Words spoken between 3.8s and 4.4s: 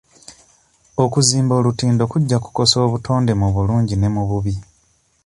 ne mu